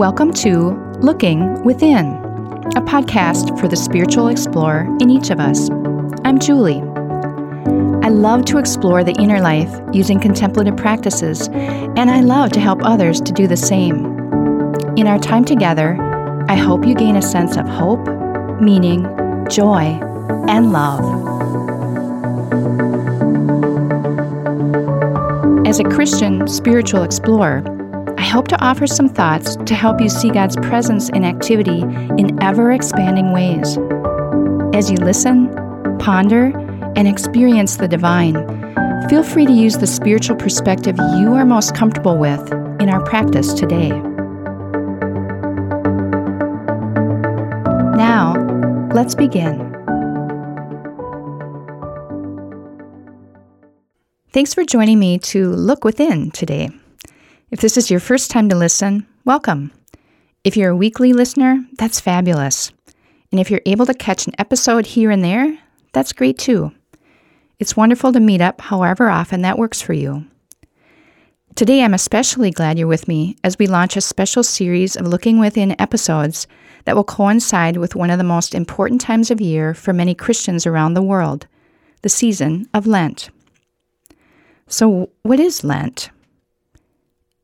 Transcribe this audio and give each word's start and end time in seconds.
Welcome 0.00 0.32
to 0.32 0.70
Looking 1.00 1.62
Within, 1.62 2.06
a 2.74 2.80
podcast 2.80 3.60
for 3.60 3.68
the 3.68 3.76
spiritual 3.76 4.28
explorer 4.28 4.88
in 4.98 5.10
each 5.10 5.28
of 5.28 5.38
us. 5.38 5.68
I'm 6.24 6.38
Julie. 6.38 6.80
I 8.02 8.08
love 8.08 8.46
to 8.46 8.56
explore 8.56 9.04
the 9.04 9.12
inner 9.20 9.42
life 9.42 9.68
using 9.92 10.18
contemplative 10.18 10.78
practices, 10.78 11.48
and 11.48 12.10
I 12.10 12.22
love 12.22 12.50
to 12.52 12.60
help 12.60 12.80
others 12.82 13.20
to 13.20 13.30
do 13.30 13.46
the 13.46 13.58
same. 13.58 14.06
In 14.96 15.06
our 15.06 15.18
time 15.18 15.44
together, 15.44 15.98
I 16.48 16.54
hope 16.56 16.86
you 16.86 16.94
gain 16.94 17.16
a 17.16 17.22
sense 17.22 17.58
of 17.58 17.68
hope, 17.68 18.08
meaning, 18.58 19.02
joy, 19.50 20.00
and 20.48 20.72
love. 20.72 21.04
As 25.66 25.78
a 25.78 25.84
Christian 25.84 26.48
spiritual 26.48 27.02
explorer, 27.02 27.62
I 28.20 28.24
hope 28.24 28.48
to 28.48 28.62
offer 28.62 28.86
some 28.86 29.08
thoughts 29.08 29.56
to 29.56 29.74
help 29.74 29.98
you 29.98 30.10
see 30.10 30.28
God's 30.28 30.54
presence 30.56 31.08
and 31.08 31.24
activity 31.24 31.80
in 31.80 32.38
ever 32.42 32.70
expanding 32.70 33.32
ways. 33.32 33.78
As 34.76 34.90
you 34.90 34.98
listen, 34.98 35.48
ponder, 35.98 36.52
and 36.96 37.08
experience 37.08 37.78
the 37.78 37.88
divine, 37.88 38.34
feel 39.08 39.22
free 39.22 39.46
to 39.46 39.52
use 39.52 39.78
the 39.78 39.86
spiritual 39.86 40.36
perspective 40.36 40.98
you 41.18 41.32
are 41.32 41.46
most 41.46 41.74
comfortable 41.74 42.18
with 42.18 42.52
in 42.78 42.90
our 42.90 43.02
practice 43.04 43.54
today. 43.54 43.88
Now, 47.96 48.34
let's 48.92 49.14
begin. 49.14 49.66
Thanks 54.28 54.52
for 54.52 54.64
joining 54.64 54.98
me 54.98 55.18
to 55.20 55.52
look 55.52 55.84
within 55.84 56.30
today. 56.32 56.68
If 57.50 57.60
this 57.60 57.76
is 57.76 57.90
your 57.90 57.98
first 57.98 58.30
time 58.30 58.48
to 58.50 58.54
listen, 58.54 59.08
welcome. 59.24 59.72
If 60.44 60.56
you're 60.56 60.70
a 60.70 60.76
weekly 60.76 61.12
listener, 61.12 61.64
that's 61.78 61.98
fabulous. 61.98 62.70
And 63.32 63.40
if 63.40 63.50
you're 63.50 63.60
able 63.66 63.86
to 63.86 63.94
catch 63.94 64.28
an 64.28 64.34
episode 64.38 64.86
here 64.86 65.10
and 65.10 65.24
there, 65.24 65.58
that's 65.92 66.12
great 66.12 66.38
too. 66.38 66.70
It's 67.58 67.76
wonderful 67.76 68.12
to 68.12 68.20
meet 68.20 68.40
up 68.40 68.60
however 68.60 69.10
often 69.10 69.42
that 69.42 69.58
works 69.58 69.82
for 69.82 69.94
you. 69.94 70.26
Today, 71.56 71.82
I'm 71.82 71.92
especially 71.92 72.52
glad 72.52 72.78
you're 72.78 72.86
with 72.86 73.08
me 73.08 73.36
as 73.42 73.58
we 73.58 73.66
launch 73.66 73.96
a 73.96 74.00
special 74.00 74.44
series 74.44 74.94
of 74.94 75.08
Looking 75.08 75.40
Within 75.40 75.74
episodes 75.80 76.46
that 76.84 76.94
will 76.94 77.02
coincide 77.02 77.78
with 77.78 77.96
one 77.96 78.10
of 78.10 78.18
the 78.18 78.24
most 78.24 78.54
important 78.54 79.00
times 79.00 79.28
of 79.28 79.40
year 79.40 79.74
for 79.74 79.92
many 79.92 80.14
Christians 80.14 80.68
around 80.68 80.94
the 80.94 81.02
world 81.02 81.48
the 82.02 82.08
season 82.08 82.68
of 82.72 82.86
Lent. 82.86 83.28
So, 84.68 85.10
what 85.24 85.40
is 85.40 85.64
Lent? 85.64 86.10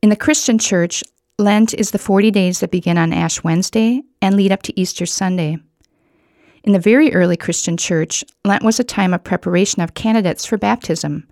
In 0.03 0.09
the 0.09 0.15
Christian 0.15 0.59
church, 0.59 1.03
Lent 1.39 1.73
is 1.73 1.89
the 1.89 1.97
40 1.97 2.29
days 2.29 2.59
that 2.59 2.69
begin 2.69 2.99
on 2.99 3.11
Ash 3.11 3.43
Wednesday 3.43 4.03
and 4.21 4.35
lead 4.35 4.51
up 4.51 4.61
to 4.63 4.79
Easter 4.79 5.07
Sunday. 5.07 5.57
In 6.63 6.71
the 6.71 6.79
very 6.79 7.13
early 7.15 7.35
Christian 7.35 7.77
church, 7.77 8.23
Lent 8.45 8.63
was 8.63 8.79
a 8.79 8.83
time 8.83 9.11
of 9.11 9.23
preparation 9.23 9.81
of 9.81 9.95
candidates 9.95 10.45
for 10.45 10.55
baptism. 10.55 11.27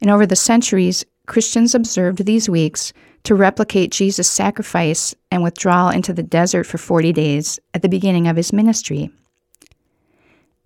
And 0.00 0.10
over 0.10 0.26
the 0.26 0.34
centuries, 0.34 1.04
Christians 1.26 1.72
observed 1.72 2.24
these 2.24 2.48
weeks 2.48 2.92
to 3.22 3.36
replicate 3.36 3.92
Jesus' 3.92 4.28
sacrifice 4.28 5.14
and 5.30 5.44
withdrawal 5.44 5.90
into 5.90 6.12
the 6.12 6.24
desert 6.24 6.64
for 6.64 6.78
40 6.78 7.12
days 7.12 7.60
at 7.74 7.82
the 7.82 7.88
beginning 7.88 8.26
of 8.26 8.36
his 8.36 8.52
ministry. 8.52 9.12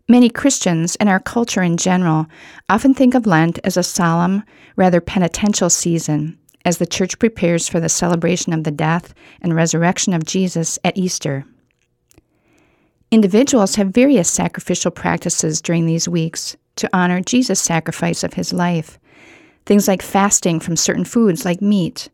Many 0.08 0.30
Christians 0.30 0.96
and 0.96 1.10
our 1.10 1.20
culture 1.20 1.62
in 1.62 1.76
general 1.76 2.26
often 2.70 2.94
think 2.94 3.14
of 3.14 3.26
Lent 3.26 3.58
as 3.64 3.76
a 3.76 3.82
solemn, 3.82 4.44
rather 4.76 5.02
penitential 5.02 5.68
season 5.68 6.38
as 6.64 6.78
the 6.78 6.86
church 6.86 7.18
prepares 7.18 7.68
for 7.68 7.80
the 7.80 7.88
celebration 7.88 8.52
of 8.52 8.64
the 8.64 8.70
death 8.70 9.14
and 9.42 9.54
resurrection 9.54 10.14
of 10.14 10.24
Jesus 10.24 10.78
at 10.84 10.96
Easter. 10.96 11.44
Individuals 13.10 13.76
have 13.76 13.88
various 13.88 14.30
sacrificial 14.30 14.90
practices 14.90 15.60
during 15.60 15.86
these 15.86 16.08
weeks 16.08 16.56
to 16.76 16.90
honor 16.92 17.20
Jesus' 17.20 17.60
sacrifice 17.60 18.24
of 18.24 18.34
his 18.34 18.52
life. 18.52 18.98
Things 19.66 19.86
like 19.86 20.02
fasting 20.02 20.58
from 20.60 20.76
certain 20.76 21.04
foods 21.04 21.44
like 21.44 21.62
meat, 21.62 22.08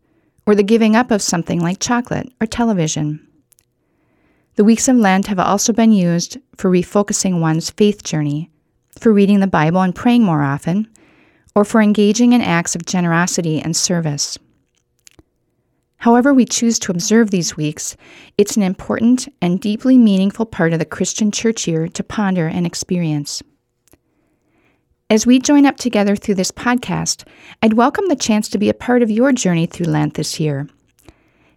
or 0.46 0.54
the 0.54 0.62
giving 0.62 0.94
up 0.94 1.10
of 1.10 1.22
something 1.22 1.60
like 1.60 1.80
chocolate 1.80 2.32
or 2.40 2.46
television. 2.46 3.26
The 4.56 4.64
weeks 4.64 4.88
of 4.88 4.96
Lent 4.96 5.28
have 5.28 5.38
also 5.38 5.72
been 5.72 5.92
used 5.92 6.38
for 6.56 6.70
refocusing 6.70 7.40
one's 7.40 7.70
faith 7.70 8.02
journey, 8.02 8.50
for 8.98 9.12
reading 9.12 9.40
the 9.40 9.46
Bible 9.46 9.80
and 9.80 9.94
praying 9.94 10.22
more 10.22 10.42
often, 10.42 10.86
or 11.54 11.64
for 11.64 11.80
engaging 11.80 12.32
in 12.32 12.40
acts 12.40 12.74
of 12.74 12.86
generosity 12.86 13.60
and 13.60 13.76
service. 13.76 14.38
However, 15.98 16.32
we 16.32 16.46
choose 16.46 16.78
to 16.78 16.92
observe 16.92 17.30
these 17.30 17.58
weeks, 17.58 17.94
it's 18.38 18.56
an 18.56 18.62
important 18.62 19.28
and 19.42 19.60
deeply 19.60 19.98
meaningful 19.98 20.46
part 20.46 20.72
of 20.72 20.78
the 20.78 20.86
Christian 20.86 21.30
church 21.30 21.68
year 21.68 21.88
to 21.88 22.02
ponder 22.02 22.46
and 22.46 22.66
experience. 22.66 23.42
As 25.10 25.26
we 25.26 25.40
join 25.40 25.66
up 25.66 25.76
together 25.76 26.16
through 26.16 26.36
this 26.36 26.52
podcast, 26.52 27.26
I'd 27.60 27.74
welcome 27.74 28.08
the 28.08 28.16
chance 28.16 28.48
to 28.48 28.58
be 28.58 28.70
a 28.70 28.74
part 28.74 29.02
of 29.02 29.10
your 29.10 29.32
journey 29.32 29.66
through 29.66 29.86
Lent 29.86 30.14
this 30.14 30.40
year. 30.40 30.68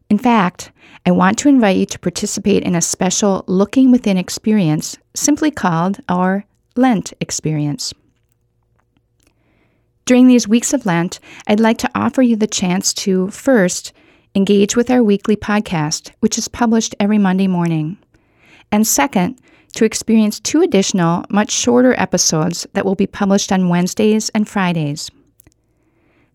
In 0.09 0.17
fact, 0.17 0.71
I 1.05 1.11
want 1.11 1.37
to 1.39 1.49
invite 1.49 1.77
you 1.77 1.85
to 1.85 1.99
participate 1.99 2.63
in 2.63 2.75
a 2.75 2.81
special 2.81 3.45
Looking 3.47 3.91
Within 3.91 4.17
experience 4.17 4.97
simply 5.15 5.51
called 5.51 5.99
our 6.09 6.45
Lent 6.75 7.13
Experience. 7.21 7.93
During 10.05 10.27
these 10.27 10.49
weeks 10.49 10.73
of 10.73 10.85
Lent, 10.85 11.19
I'd 11.47 11.61
like 11.61 11.77
to 11.77 11.91
offer 11.95 12.21
you 12.21 12.35
the 12.35 12.47
chance 12.47 12.93
to, 12.95 13.29
first, 13.29 13.93
engage 14.35 14.75
with 14.75 14.91
our 14.91 15.01
weekly 15.01 15.37
podcast, 15.37 16.11
which 16.19 16.37
is 16.37 16.49
published 16.49 16.93
every 16.99 17.17
Monday 17.17 17.47
morning. 17.47 17.97
And 18.69 18.85
second, 18.85 19.39
to 19.75 19.85
experience 19.85 20.41
two 20.41 20.61
additional, 20.61 21.23
much 21.29 21.51
shorter 21.51 21.93
episodes 21.97 22.67
that 22.73 22.85
will 22.85 22.95
be 22.95 23.07
published 23.07 23.51
on 23.51 23.69
Wednesdays 23.69 24.29
and 24.29 24.47
Fridays. 24.47 25.09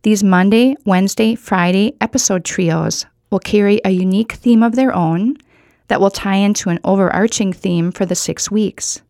These 0.03 0.25
Monday, 0.25 0.75
Wednesday, 0.87 1.35
Friday 1.35 1.95
episode 2.01 2.45
trios 2.45 3.05
will 3.31 3.39
carry 3.39 3.81
a 3.85 3.91
unique 3.91 4.33
theme 4.33 4.63
of 4.63 4.77
their 4.77 4.95
own 4.95 5.37
that 5.89 6.01
will 6.01 6.11
tie 6.11 6.37
into 6.37 6.71
an 6.71 6.79
overarching 6.85 7.53
theme 7.53 7.93
for 7.93 8.07
the 8.07 8.15
six 8.15 8.51
weeks. 8.51 9.03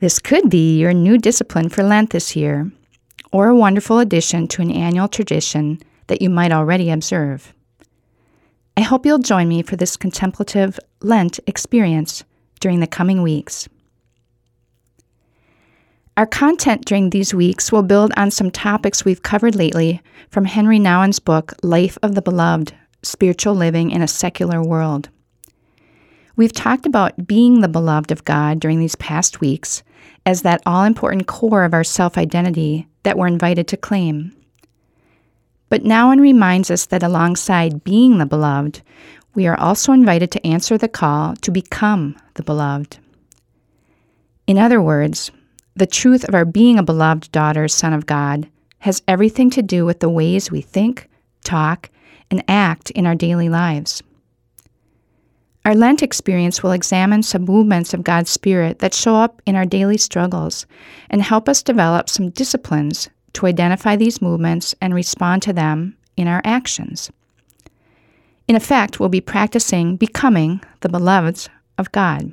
This 0.00 0.18
could 0.18 0.50
be 0.50 0.78
your 0.78 0.92
new 0.92 1.16
discipline 1.16 1.68
for 1.68 1.84
Lent 1.84 2.10
this 2.10 2.34
year, 2.34 2.70
or 3.32 3.48
a 3.48 3.56
wonderful 3.56 3.98
addition 3.98 4.48
to 4.48 4.62
an 4.62 4.70
annual 4.70 5.08
tradition 5.08 5.80
that 6.06 6.22
you 6.22 6.30
might 6.30 6.52
already 6.52 6.90
observe. 6.90 7.52
I 8.76 8.82
hope 8.82 9.06
you'll 9.06 9.18
join 9.18 9.48
me 9.48 9.62
for 9.62 9.76
this 9.76 9.96
contemplative 9.96 10.78
Lent 11.00 11.40
experience 11.46 12.24
during 12.60 12.80
the 12.80 12.86
coming 12.86 13.22
weeks. 13.22 13.68
Our 16.16 16.26
content 16.26 16.86
during 16.86 17.10
these 17.10 17.34
weeks 17.34 17.70
will 17.70 17.82
build 17.82 18.12
on 18.16 18.30
some 18.30 18.50
topics 18.50 19.04
we've 19.04 19.22
covered 19.22 19.54
lately 19.54 20.00
from 20.30 20.46
Henri 20.46 20.78
Nouwen's 20.78 21.18
book, 21.18 21.52
Life 21.62 21.98
of 22.02 22.14
the 22.14 22.22
Beloved 22.22 22.72
Spiritual 23.02 23.54
Living 23.54 23.90
in 23.90 24.00
a 24.00 24.08
Secular 24.08 24.62
World. 24.62 25.10
We've 26.36 26.52
talked 26.52 26.86
about 26.86 27.26
being 27.26 27.60
the 27.60 27.68
beloved 27.68 28.12
of 28.12 28.24
God 28.24 28.60
during 28.60 28.78
these 28.78 28.96
past 28.96 29.40
weeks 29.40 29.82
as 30.24 30.42
that 30.42 30.62
all 30.66 30.84
important 30.84 31.26
core 31.26 31.64
of 31.64 31.72
our 31.72 31.84
self 31.84 32.18
identity 32.18 32.86
that 33.06 33.16
we're 33.16 33.28
invited 33.28 33.68
to 33.68 33.76
claim. 33.76 34.34
But 35.68 35.84
Nouwen 35.84 36.18
reminds 36.18 36.72
us 36.72 36.86
that 36.86 37.04
alongside 37.04 37.84
being 37.84 38.18
the 38.18 38.26
beloved, 38.26 38.82
we 39.32 39.46
are 39.46 39.56
also 39.60 39.92
invited 39.92 40.32
to 40.32 40.44
answer 40.44 40.76
the 40.76 40.88
call 40.88 41.36
to 41.36 41.52
become 41.52 42.16
the 42.34 42.42
beloved. 42.42 42.98
In 44.48 44.58
other 44.58 44.82
words, 44.82 45.30
the 45.76 45.86
truth 45.86 46.24
of 46.24 46.34
our 46.34 46.44
being 46.44 46.80
a 46.80 46.82
beloved 46.82 47.30
daughter, 47.30 47.68
son 47.68 47.92
of 47.92 48.06
God, 48.06 48.48
has 48.78 49.02
everything 49.06 49.50
to 49.50 49.62
do 49.62 49.86
with 49.86 50.00
the 50.00 50.10
ways 50.10 50.50
we 50.50 50.60
think, 50.60 51.08
talk, 51.44 51.90
and 52.28 52.42
act 52.48 52.90
in 52.90 53.06
our 53.06 53.14
daily 53.14 53.48
lives. 53.48 54.02
Our 55.66 55.74
Lent 55.74 56.00
experience 56.00 56.62
will 56.62 56.70
examine 56.70 57.24
some 57.24 57.44
movements 57.44 57.92
of 57.92 58.04
God's 58.04 58.30
Spirit 58.30 58.78
that 58.78 58.94
show 58.94 59.16
up 59.16 59.42
in 59.46 59.56
our 59.56 59.66
daily 59.66 59.96
struggles 59.98 60.64
and 61.10 61.20
help 61.20 61.48
us 61.48 61.60
develop 61.60 62.08
some 62.08 62.30
disciplines 62.30 63.10
to 63.32 63.46
identify 63.46 63.96
these 63.96 64.22
movements 64.22 64.76
and 64.80 64.94
respond 64.94 65.42
to 65.42 65.52
them 65.52 65.96
in 66.16 66.28
our 66.28 66.40
actions. 66.44 67.10
In 68.46 68.54
effect, 68.54 69.00
we'll 69.00 69.08
be 69.08 69.20
practicing 69.20 69.96
becoming 69.96 70.60
the 70.82 70.88
beloveds 70.88 71.48
of 71.78 71.90
God. 71.90 72.32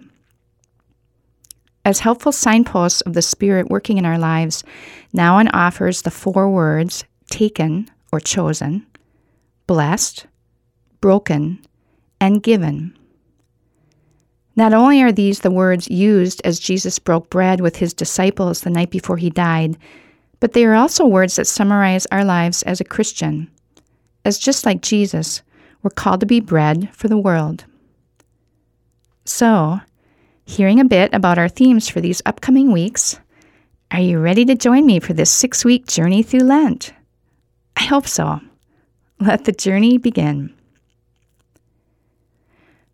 As 1.84 2.02
helpful 2.02 2.32
signposts 2.32 3.02
of 3.02 3.14
the 3.14 3.24
Spirit 3.24 3.68
working 3.68 3.98
in 3.98 4.06
our 4.06 4.20
lives, 4.20 4.64
Nouwen 5.12 5.50
offers 5.54 6.04
the 6.04 6.12
four 6.12 6.52
words 6.52 7.04
taken 7.32 7.90
or 8.12 8.20
chosen, 8.20 8.86
blessed, 9.66 10.28
broken, 11.02 11.66
and 12.22 12.44
given. 12.44 12.96
Not 14.56 14.74
only 14.74 15.02
are 15.02 15.12
these 15.12 15.40
the 15.40 15.52
words 15.52 15.90
used 15.90 16.42
as 16.46 16.60
Jesus 16.60 17.00
broke 17.00 17.30
bread 17.30 17.62
with 17.62 17.78
his 17.78 17.94
disciples 17.94 18.62
the 18.62 18.70
night 18.70 18.92
before 18.92 19.18
he 19.18 19.30
died, 19.30 19.78
but 20.40 20.54
they 20.54 20.66
are 20.66 20.76
also 20.76 21.06
words 21.06 21.38
that 21.38 21.48
summarize 21.48 22.06
our 22.12 22.24
lives 22.24 22.62
as 22.64 22.80
a 22.80 22.86
Christian. 22.86 23.50
As 24.26 24.38
just 24.38 24.66
like 24.66 24.82
Jesus, 24.82 25.42
We're 25.84 25.90
called 25.90 26.22
to 26.22 26.26
be 26.26 26.40
bread 26.40 26.90
for 26.94 27.10
the 27.10 27.18
world. 27.18 27.66
So, 29.26 29.82
hearing 30.46 30.80
a 30.80 30.86
bit 30.86 31.14
about 31.14 31.38
our 31.38 31.50
themes 31.50 31.90
for 31.90 32.00
these 32.00 32.22
upcoming 32.26 32.72
weeks, 32.72 33.20
are 33.92 34.00
you 34.00 34.18
ready 34.20 34.46
to 34.46 34.56
join 34.56 34.86
me 34.86 35.02
for 35.02 35.12
this 35.12 35.30
six 35.30 35.66
week 35.66 35.86
journey 35.86 36.24
through 36.24 36.46
Lent? 36.46 36.94
I 37.76 37.84
hope 37.84 38.08
so. 38.08 38.40
Let 39.20 39.44
the 39.44 39.52
journey 39.52 39.98
begin. 39.98 40.54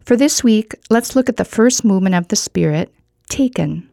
For 0.05 0.15
this 0.15 0.43
week, 0.43 0.75
let's 0.89 1.15
look 1.15 1.29
at 1.29 1.37
the 1.37 1.45
first 1.45 1.85
movement 1.85 2.15
of 2.15 2.27
the 2.29 2.35
Spirit, 2.35 2.93
taken, 3.29 3.89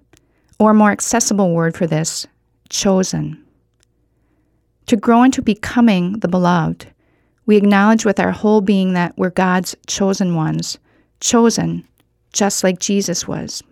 or 0.58 0.70
a 0.70 0.74
more 0.74 0.90
accessible 0.90 1.52
word 1.52 1.76
for 1.76 1.86
this, 1.86 2.26
chosen. 2.68 3.42
To 4.86 4.96
grow 4.96 5.22
into 5.22 5.42
becoming 5.42 6.20
the 6.20 6.28
beloved, 6.28 6.86
we 7.44 7.56
acknowledge 7.56 8.04
with 8.04 8.18
our 8.18 8.32
whole 8.32 8.60
being 8.60 8.92
that 8.94 9.16
we're 9.16 9.30
God's 9.30 9.76
chosen 9.86 10.34
ones, 10.34 10.78
chosen 11.20 11.86
just 12.32 12.62
like 12.62 12.78
Jesus 12.78 13.26
was. 13.26 13.62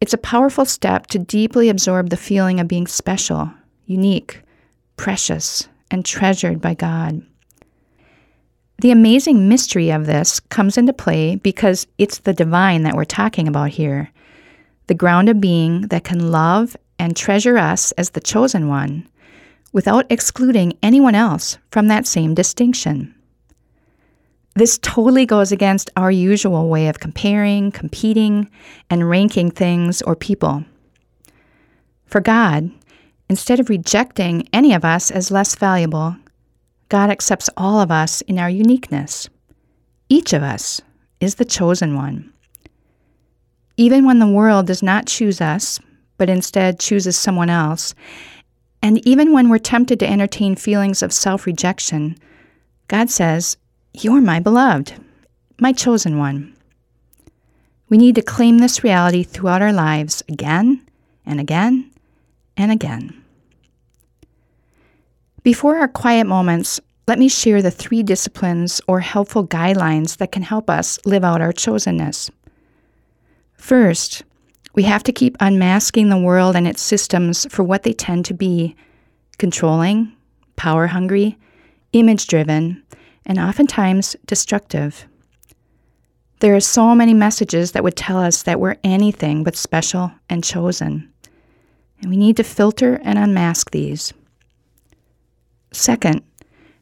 It's 0.00 0.14
a 0.14 0.18
powerful 0.18 0.64
step 0.64 1.06
to 1.08 1.18
deeply 1.18 1.68
absorb 1.68 2.10
the 2.10 2.16
feeling 2.16 2.58
of 2.58 2.68
being 2.68 2.86
special, 2.86 3.50
unique, 3.86 4.42
precious, 4.96 5.68
and 5.90 6.04
treasured 6.04 6.60
by 6.60 6.74
God. 6.74 7.22
The 8.78 8.90
amazing 8.90 9.48
mystery 9.48 9.90
of 9.90 10.04
this 10.04 10.38
comes 10.38 10.76
into 10.76 10.92
play 10.92 11.36
because 11.36 11.86
it's 11.96 12.18
the 12.18 12.34
divine 12.34 12.82
that 12.82 12.94
we're 12.94 13.04
talking 13.04 13.48
about 13.48 13.70
here, 13.70 14.10
the 14.86 14.94
ground 14.94 15.30
of 15.30 15.40
being 15.40 15.82
that 15.88 16.04
can 16.04 16.30
love 16.30 16.76
and 16.98 17.16
treasure 17.16 17.56
us 17.56 17.92
as 17.92 18.10
the 18.10 18.20
chosen 18.20 18.68
one 18.68 19.08
without 19.72 20.06
excluding 20.10 20.72
anyone 20.82 21.14
else 21.14 21.58
from 21.70 21.88
that 21.88 22.06
same 22.06 22.34
distinction. 22.34 23.14
This 24.54 24.78
totally 24.78 25.26
goes 25.26 25.52
against 25.52 25.90
our 25.96 26.10
usual 26.10 26.68
way 26.68 26.88
of 26.88 27.00
comparing, 27.00 27.70
competing, 27.70 28.50
and 28.88 29.08
ranking 29.08 29.50
things 29.50 30.00
or 30.02 30.16
people. 30.16 30.64
For 32.06 32.20
God, 32.20 32.70
instead 33.28 33.60
of 33.60 33.68
rejecting 33.68 34.48
any 34.52 34.72
of 34.72 34.84
us 34.84 35.10
as 35.10 35.30
less 35.30 35.54
valuable, 35.56 36.16
God 36.88 37.10
accepts 37.10 37.50
all 37.56 37.80
of 37.80 37.90
us 37.90 38.20
in 38.22 38.38
our 38.38 38.50
uniqueness. 38.50 39.28
Each 40.08 40.32
of 40.32 40.42
us 40.42 40.80
is 41.20 41.36
the 41.36 41.44
chosen 41.44 41.96
one. 41.96 42.32
Even 43.76 44.04
when 44.04 44.20
the 44.20 44.26
world 44.26 44.66
does 44.66 44.82
not 44.82 45.06
choose 45.06 45.40
us, 45.40 45.80
but 46.16 46.30
instead 46.30 46.78
chooses 46.78 47.16
someone 47.16 47.50
else, 47.50 47.94
and 48.82 49.04
even 49.06 49.32
when 49.32 49.48
we're 49.48 49.58
tempted 49.58 49.98
to 50.00 50.08
entertain 50.08 50.54
feelings 50.54 51.02
of 51.02 51.12
self 51.12 51.44
rejection, 51.44 52.16
God 52.88 53.10
says, 53.10 53.56
you're 53.92 54.20
my 54.20 54.40
beloved, 54.40 54.94
my 55.58 55.72
chosen 55.72 56.18
one. 56.18 56.54
We 57.88 57.98
need 57.98 58.14
to 58.16 58.22
claim 58.22 58.58
this 58.58 58.84
reality 58.84 59.22
throughout 59.22 59.62
our 59.62 59.72
lives 59.72 60.22
again 60.28 60.86
and 61.24 61.40
again 61.40 61.90
and 62.56 62.70
again. 62.70 63.22
Before 65.46 65.76
our 65.76 65.86
quiet 65.86 66.26
moments, 66.26 66.80
let 67.06 67.20
me 67.20 67.28
share 67.28 67.62
the 67.62 67.70
three 67.70 68.02
disciplines 68.02 68.80
or 68.88 68.98
helpful 68.98 69.46
guidelines 69.46 70.16
that 70.16 70.32
can 70.32 70.42
help 70.42 70.68
us 70.68 70.98
live 71.04 71.22
out 71.22 71.40
our 71.40 71.52
chosenness. 71.52 72.30
First, 73.56 74.24
we 74.74 74.82
have 74.82 75.04
to 75.04 75.12
keep 75.12 75.36
unmasking 75.38 76.08
the 76.08 76.18
world 76.18 76.56
and 76.56 76.66
its 76.66 76.82
systems 76.82 77.46
for 77.48 77.62
what 77.62 77.84
they 77.84 77.92
tend 77.92 78.24
to 78.24 78.34
be 78.34 78.74
controlling, 79.38 80.12
power 80.56 80.88
hungry, 80.88 81.38
image 81.92 82.26
driven, 82.26 82.82
and 83.24 83.38
oftentimes 83.38 84.16
destructive. 84.26 85.06
There 86.40 86.56
are 86.56 86.60
so 86.60 86.92
many 86.92 87.14
messages 87.14 87.70
that 87.70 87.84
would 87.84 87.94
tell 87.94 88.18
us 88.18 88.42
that 88.42 88.58
we're 88.58 88.78
anything 88.82 89.44
but 89.44 89.54
special 89.54 90.10
and 90.28 90.42
chosen, 90.42 91.08
and 92.00 92.10
we 92.10 92.16
need 92.16 92.36
to 92.38 92.42
filter 92.42 93.00
and 93.04 93.16
unmask 93.16 93.70
these. 93.70 94.12
Second, 95.76 96.22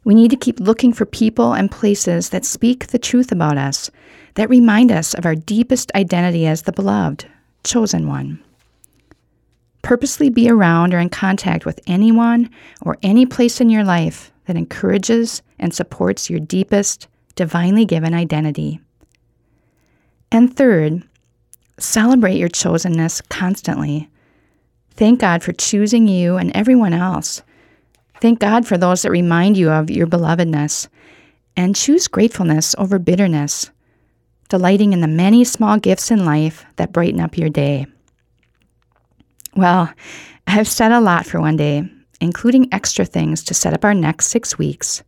we 0.05 0.15
need 0.15 0.31
to 0.31 0.37
keep 0.37 0.61
looking 0.61 0.93
for 0.93 1.05
people 1.05 1.53
and 1.53 1.69
places 1.69 2.29
that 2.29 2.45
speak 2.45 2.87
the 2.87 2.97
truth 2.97 3.29
about 3.29 3.57
us, 3.57 3.91
that 4.35 4.49
remind 4.49 4.89
us 4.89 5.13
of 5.13 5.25
our 5.25 5.35
deepest 5.35 5.91
identity 5.95 6.47
as 6.47 6.61
the 6.61 6.71
beloved, 6.71 7.27
chosen 7.65 8.07
one. 8.07 8.41
Purposely 9.81 10.29
be 10.29 10.49
around 10.49 10.93
or 10.93 10.99
in 10.99 11.09
contact 11.09 11.65
with 11.65 11.81
anyone 11.87 12.49
or 12.83 12.97
any 13.03 13.25
place 13.25 13.59
in 13.59 13.69
your 13.69 13.83
life 13.83 14.31
that 14.45 14.55
encourages 14.55 15.41
and 15.59 15.73
supports 15.73 16.29
your 16.29 16.39
deepest, 16.39 17.09
divinely 17.35 17.83
given 17.83 18.13
identity. 18.13 18.79
And 20.31 20.55
third, 20.55 21.03
celebrate 21.79 22.37
your 22.37 22.49
chosenness 22.49 23.27
constantly. 23.27 24.09
Thank 24.91 25.19
God 25.19 25.43
for 25.43 25.51
choosing 25.51 26.07
you 26.07 26.37
and 26.37 26.55
everyone 26.55 26.93
else. 26.93 27.41
Thank 28.21 28.39
God 28.39 28.65
for 28.65 28.77
those 28.77 29.01
that 29.01 29.11
remind 29.11 29.57
you 29.57 29.69
of 29.69 29.89
your 29.89 30.07
belovedness. 30.07 30.87
And 31.57 31.75
choose 31.75 32.09
gratefulness 32.09 32.75
over 32.77 32.99
bitterness, 32.99 33.71
delighting 34.49 34.91
in 34.91 34.99
the 34.99 35.07
many 35.07 35.45
small 35.45 35.77
gifts 35.79 36.11
in 36.11 36.25
life 36.25 36.65
that 36.75 36.91
brighten 36.91 37.21
up 37.21 37.37
your 37.37 37.49
day. 37.49 37.87
Well, 39.55 39.89
I've 40.47 40.67
said 40.67 40.91
a 40.91 40.99
lot 40.99 41.25
for 41.25 41.39
one 41.39 41.55
day, 41.55 41.89
including 42.19 42.73
extra 42.73 43.05
things 43.05 43.41
to 43.45 43.53
set 43.53 43.73
up 43.73 43.85
our 43.85 43.93
next 43.93 44.27
six 44.27 44.57
weeks. 44.57 45.01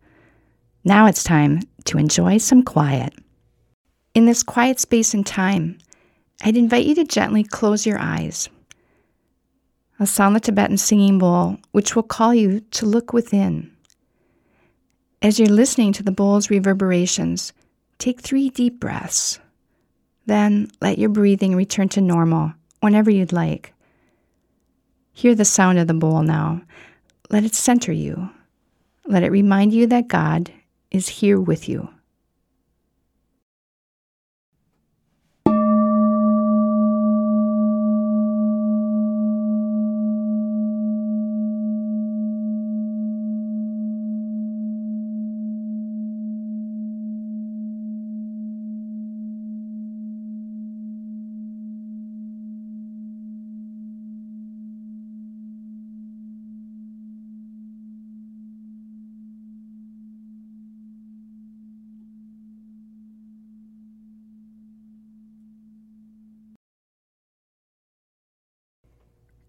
Now 0.86 1.06
it's 1.06 1.24
time 1.24 1.64
to 1.86 1.98
enjoy 1.98 2.38
some 2.38 2.64
quiet. 2.64 3.14
In 4.14 4.26
this 4.26 4.42
quiet 4.42 4.80
space 4.80 5.14
and 5.14 5.26
time, 5.26 5.78
I'd 6.44 6.56
invite 6.56 6.86
you 6.86 6.96
to 6.96 7.04
gently 7.04 7.44
close 7.44 7.86
your 7.86 8.00
eyes. 8.00 8.48
I'll 10.00 10.06
sound 10.06 10.36
the 10.36 10.40
Tibetan 10.40 10.78
singing 10.78 11.18
bowl, 11.18 11.58
which 11.72 11.96
will 11.96 12.04
call 12.04 12.34
you 12.34 12.60
to 12.72 12.86
look 12.86 13.14
within. 13.14 13.72
As 15.22 15.40
you're 15.40 15.50
listening 15.50 15.94
to 15.94 16.04
the 16.04 16.12
bowl's 16.12 16.52
reverberations, 16.52 17.52
take 17.98 18.22
three 18.22 18.50
deep 18.50 18.80
breaths. 18.80 19.40
Then 20.28 20.70
let 20.82 21.00
your 21.00 21.10
breathing 21.10 21.56
return 21.56 21.90
to 21.90 22.02
normal 22.02 22.54
whenever 22.82 23.10
you'd 23.10 23.34
like. 23.34 23.74
Hear 25.14 25.34
the 25.34 25.46
sound 25.46 25.80
of 25.80 25.88
the 25.88 25.96
bowl 25.96 26.22
now. 26.22 26.62
Let 27.32 27.44
it 27.44 27.56
center 27.56 27.92
you. 27.92 28.30
Let 29.08 29.24
it 29.24 29.32
remind 29.32 29.74
you 29.74 29.88
that 29.88 30.08
God 30.08 30.52
is 30.92 31.08
here 31.08 31.40
with 31.40 31.68
you. 31.68 31.90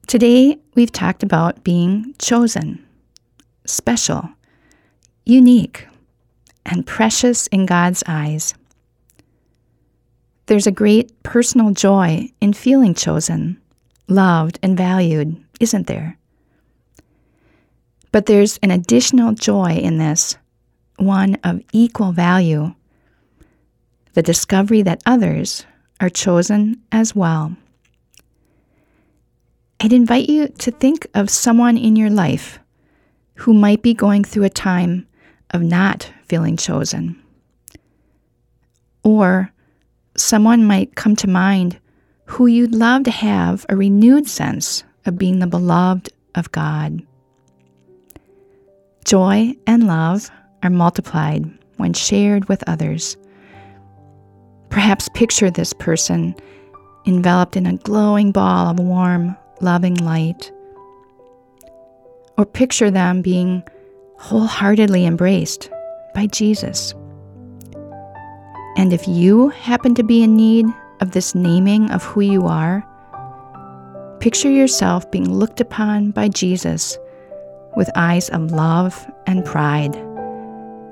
Today, 0.09 0.57
we've 0.75 0.91
talked 0.91 1.23
about 1.23 1.65
being 1.65 2.15
chosen, 2.19 2.83
special, 3.67 4.31
unique, 5.27 5.87
and 6.65 6.87
precious 6.87 7.47
in 7.49 7.67
God's 7.67 8.03
eyes. 8.07 8.55
There's 10.47 10.67
a 10.67 10.73
great 10.73 11.23
personal 11.25 11.73
joy 11.73 12.31
in 12.41 12.55
feeling 12.55 12.95
chosen, 12.95 13.61
loved, 14.09 14.59
and 14.63 14.79
valued, 14.79 15.45
isn't 15.61 15.89
there? 15.89 16.17
But 18.11 18.25
there's 18.25 18.57
an 18.63 18.71
additional 18.71 19.35
joy 19.35 19.73
in 19.73 19.99
this, 19.99 20.39
one 20.97 21.35
of 21.45 21.61
equal 21.75 22.13
value 22.13 22.75
the 24.15 24.23
discovery 24.23 24.81
that 24.81 25.03
others 25.05 25.67
are 26.01 26.09
chosen 26.09 26.81
as 26.91 27.15
well. 27.15 27.55
I'd 29.81 29.93
invite 29.93 30.29
you 30.29 30.49
to 30.49 30.71
think 30.73 31.07
of 31.15 31.31
someone 31.31 31.77
in 31.77 31.95
your 31.95 32.11
life 32.11 32.59
who 33.35 33.55
might 33.55 33.81
be 33.81 33.95
going 33.95 34.25
through 34.25 34.45
a 34.45 34.51
time 34.51 35.07
of 35.51 35.63
not 35.63 36.11
feeling 36.27 36.57
chosen. 36.57 37.21
Or 39.05 39.53
someone 40.17 40.65
might 40.65 40.97
come 40.97 41.15
to 41.17 41.29
mind 41.29 41.79
who 42.25 42.47
you'd 42.47 42.75
love 42.75 43.05
to 43.05 43.13
have 43.13 43.65
a 43.69 43.77
renewed 43.77 44.29
sense 44.29 44.83
of 45.07 45.17
being 45.17 45.39
the 45.39 45.47
beloved 45.47 46.11
of 46.35 46.51
God. 46.51 47.01
Joy 49.05 49.55
and 49.67 49.87
love 49.87 50.29
are 50.63 50.71
multiplied 50.71 51.49
when 51.77 51.93
shared 51.95 52.49
with 52.49 52.69
others. 52.69 53.17
Perhaps 54.71 55.09
picture 55.15 55.51
this 55.51 55.73
person 55.73 56.35
enveloped 57.07 57.57
in 57.57 57.65
a 57.65 57.77
glowing 57.79 58.33
ball 58.33 58.69
of 58.69 58.79
warm, 58.79 59.37
loving 59.61 59.95
light. 59.95 60.53
Or 62.37 62.47
picture 62.47 62.91
them 62.91 63.23
being 63.23 63.63
wholeheartedly 64.19 65.07
embraced 65.07 65.71
by 66.15 66.27
Jesus. 66.27 66.95
And 68.77 68.93
if 68.93 69.09
you 69.09 69.49
happen 69.49 69.95
to 69.97 70.05
be 70.05 70.23
in 70.23 70.37
need 70.37 70.67
of 71.01 71.13
this 71.13 71.35
naming 71.35 71.91
of 71.91 72.05
who 72.05 72.21
you 72.21 72.47
are, 72.47 72.87
picture 74.21 74.51
yourself 74.51 75.11
being 75.11 75.33
looked 75.33 75.61
upon 75.61 76.13
by 76.13 76.29
Jesus 76.29 76.99
with 77.77 77.91
eyes 77.95 78.29
of 78.31 78.53
love 78.53 79.07
and 79.27 79.45
pride 79.45 79.97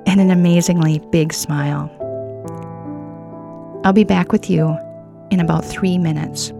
and 0.05 0.21
an 0.21 0.31
amazingly 0.31 0.99
big 1.11 1.33
smile. 1.33 1.91
I'll 3.83 3.93
be 3.93 4.03
back 4.03 4.31
with 4.31 4.49
you 4.49 4.77
in 5.31 5.39
about 5.39 5.63
three 5.63 5.97
minutes. 5.97 6.51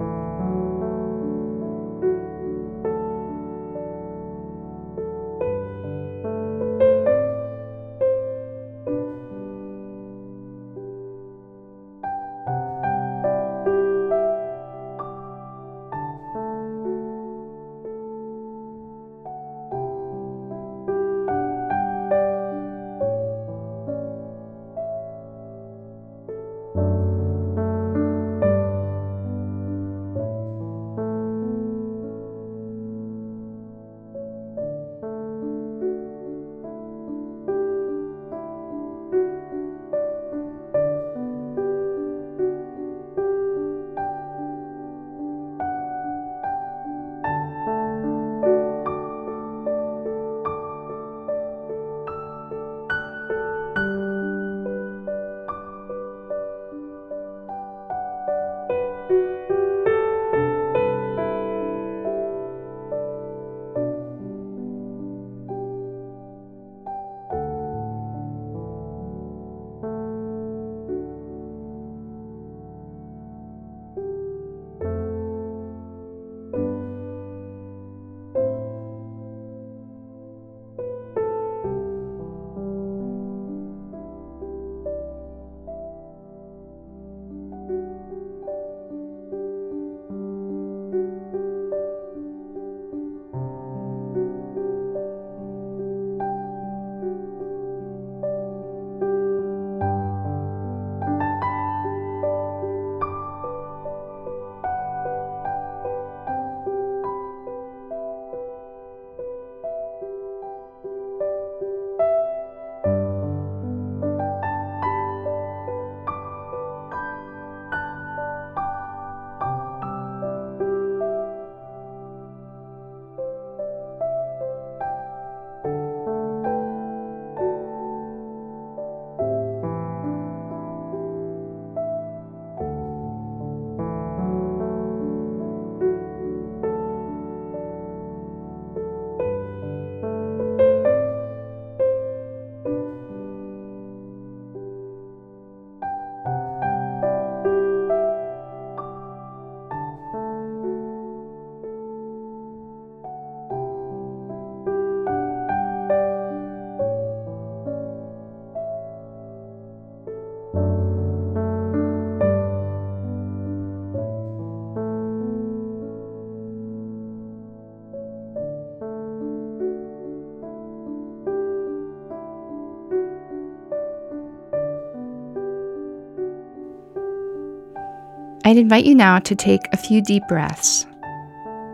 I'd 178.47 178.55
invite 178.55 178.85
you 178.85 178.95
now 178.95 179.19
to 179.19 179.35
take 179.35 179.67
a 179.73 179.77
few 179.77 180.01
deep 180.01 180.23
breaths 180.29 180.85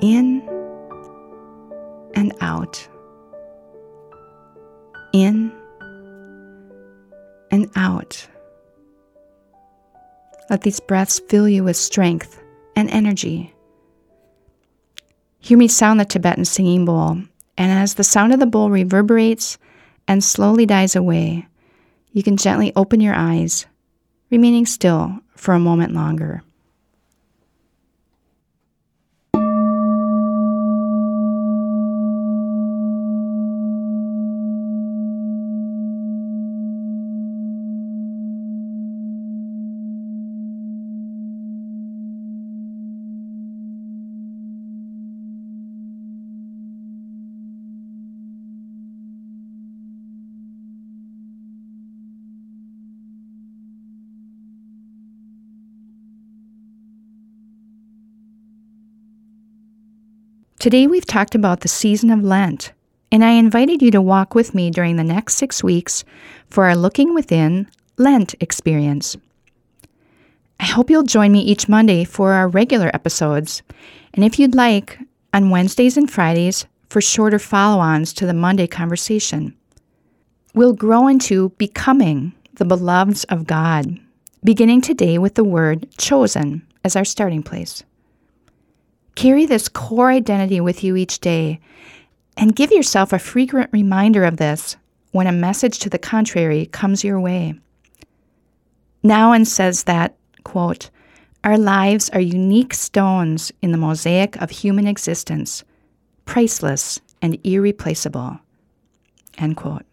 in 0.02 0.42
and 2.16 2.34
out. 2.42 2.90
In 5.14 5.52
and 7.52 7.70
out. 7.76 8.28
Let 10.50 10.62
these 10.62 10.80
breaths 10.80 11.22
fill 11.30 11.48
you 11.48 11.64
with 11.64 11.78
strength 11.78 12.42
and 12.76 12.90
energy. 12.90 13.54
Hear 15.38 15.60
me 15.60 15.68
sound 15.68 16.00
the 16.00 16.06
Tibetan 16.06 16.46
singing 16.46 16.86
bowl, 16.86 17.22
and 17.56 17.72
as 17.72 17.94
the 17.94 18.04
sound 18.04 18.34
of 18.34 18.40
the 18.40 18.48
bowl 18.48 18.72
reverberates 18.72 19.60
and 20.08 20.24
slowly 20.24 20.66
dies 20.66 20.96
away, 20.96 21.46
you 22.14 22.24
can 22.24 22.36
gently 22.36 22.74
open 22.76 23.00
your 23.00 23.14
eyes, 23.14 23.68
remaining 24.32 24.66
still 24.66 25.20
for 25.36 25.54
a 25.54 25.60
moment 25.60 25.94
longer. 25.94 26.42
Today 60.64 60.88
we've 60.88 61.06
talked 61.06 61.36
about 61.36 61.60
the 61.60 61.68
season 61.68 62.10
of 62.10 62.24
Lent, 62.24 62.72
and 63.12 63.22
I 63.22 63.32
invited 63.32 63.82
you 63.82 63.92
to 63.92 64.02
walk 64.02 64.34
with 64.34 64.56
me 64.56 64.72
during 64.72 64.96
the 64.96 65.04
next 65.04 65.36
six 65.36 65.62
weeks 65.62 66.06
for 66.50 66.64
our 66.64 66.74
Looking 66.78 67.14
Within 67.14 67.70
Lent 67.98 68.34
experience. 68.40 69.18
I 70.62 70.64
hope 70.68 70.90
you'll 70.90 71.04
join 71.04 71.34
me 71.34 71.42
each 71.42 71.68
Monday 71.68 72.06
for 72.06 72.32
our 72.32 72.48
regular 72.48 72.90
episodes, 72.94 73.62
and 74.14 74.24
if 74.24 74.40
you'd 74.40 74.56
like, 74.56 74.98
on 75.34 75.50
Wednesdays 75.50 75.98
and 75.98 76.10
Fridays 76.10 76.66
for 76.88 77.02
shorter 77.02 77.40
follow 77.40 77.82
ons 77.82 78.14
to 78.14 78.26
the 78.26 78.34
Monday 78.34 78.66
conversation. 78.66 79.54
We'll 80.56 80.72
grow 80.72 81.10
into 81.10 81.50
becoming 81.58 82.32
the 82.54 82.64
beloveds 82.64 83.26
of 83.26 83.48
God, 83.48 84.00
beginning 84.46 84.80
today 84.80 85.18
with 85.18 85.36
the 85.36 85.44
word 85.44 85.90
chosen 85.98 86.66
as 86.86 86.96
our 86.96 87.04
starting 87.04 87.44
place. 87.44 87.84
Carry 89.16 89.46
this 89.46 89.70
core 89.70 90.10
identity 90.10 90.60
with 90.60 90.84
you 90.84 90.96
each 90.96 91.20
day 91.20 91.60
and 92.38 92.56
give 92.56 92.72
yourself 92.72 93.14
a 93.14 93.20
frequent 93.20 93.70
reminder 93.72 94.24
of 94.24 94.38
this 94.38 94.76
when 95.12 95.28
a 95.28 95.32
message 95.32 95.80
to 95.80 95.90
the 95.90 96.00
contrary 96.00 96.66
comes 96.68 97.04
your 97.04 97.20
way. 97.20 97.54
Nouwen 99.04 99.46
says 99.46 99.84
that, 99.84 100.16
quote, 100.44 100.90
our 101.44 101.58
lives 101.58 102.10
are 102.10 102.22
unique 102.22 102.74
stones 102.74 103.52
in 103.62 103.72
the 103.72 103.78
mosaic 103.78 104.42
of 104.42 104.50
human 104.50 104.88
existence, 104.88 105.64
priceless 106.26 107.02
and 107.22 107.38
irreplaceable. 107.46 108.40
End 109.38 109.58
quote. 109.58 109.84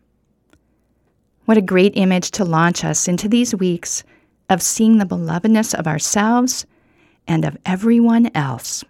What 1.47 1.59
a 1.59 1.63
great 1.63 1.93
image 1.97 2.31
to 2.33 2.45
launch 2.45 2.85
us 2.85 3.09
into 3.09 3.29
these 3.29 3.55
weeks 3.55 4.05
of 4.49 4.63
seeing 4.63 4.99
the 4.99 5.05
belovedness 5.05 5.75
of 5.75 5.89
ourselves 5.89 6.65
and 7.27 7.45
of 7.45 7.59
everyone 7.67 8.31
else. 8.35 8.85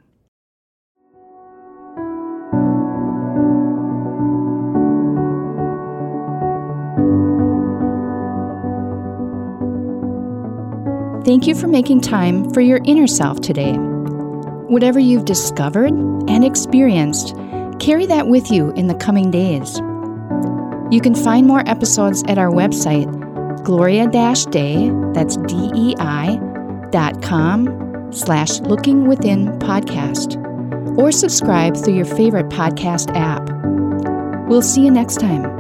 Thank 11.31 11.47
you 11.47 11.55
for 11.55 11.69
making 11.69 12.01
time 12.01 12.53
for 12.53 12.61
your 12.61 12.81
inner 12.85 13.07
self 13.07 13.41
today. 13.41 13.75
Whatever 13.75 14.99
you've 14.99 15.27
discovered 15.27 15.93
and 15.93 16.45
experienced, 16.45 17.37
carry 17.79 18.05
that 18.07 18.27
with 18.27 18.51
you 18.51 18.73
in 18.73 18.89
the 18.89 18.97
coming 18.97 19.31
days. 19.31 19.79
You 20.91 21.01
can 21.01 21.15
find 21.15 21.47
more 21.47 21.63
episodes 21.69 22.25
at 22.27 22.37
our 22.37 22.51
website, 22.51 23.07
gloria 23.63 24.09
dei, 24.09 24.91
that's 25.15 25.37
D-E-I, 25.37 26.41
dot 26.91 27.23
com 27.23 28.09
slash 28.13 28.59
looking 28.63 29.07
within 29.07 29.57
podcast, 29.61 30.37
or 30.99 31.13
subscribe 31.13 31.77
through 31.77 31.95
your 31.95 32.07
favorite 32.07 32.49
podcast 32.49 33.15
app. 33.15 33.49
We'll 34.49 34.63
see 34.63 34.85
you 34.85 34.91
next 34.91 35.21
time. 35.21 35.60